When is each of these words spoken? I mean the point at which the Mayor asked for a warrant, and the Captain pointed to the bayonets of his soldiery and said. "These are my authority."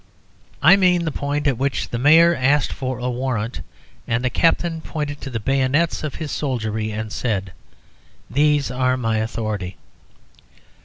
I 0.63 0.77
mean 0.77 1.05
the 1.05 1.11
point 1.11 1.45
at 1.45 1.59
which 1.59 1.89
the 1.89 1.99
Mayor 1.99 2.33
asked 2.35 2.73
for 2.73 2.97
a 2.97 3.07
warrant, 3.07 3.61
and 4.07 4.25
the 4.25 4.31
Captain 4.31 4.81
pointed 4.81 5.21
to 5.21 5.29
the 5.29 5.39
bayonets 5.39 6.03
of 6.03 6.15
his 6.15 6.31
soldiery 6.31 6.89
and 6.89 7.13
said. 7.13 7.51
"These 8.27 8.71
are 8.71 8.97
my 8.97 9.17
authority." 9.19 9.77